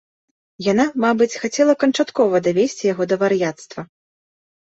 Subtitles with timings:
[0.71, 3.81] Яна, мабыць, хацела канчаткова давесці яго да вар'яцтва.